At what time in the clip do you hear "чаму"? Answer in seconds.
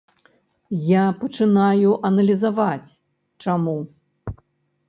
3.45-3.77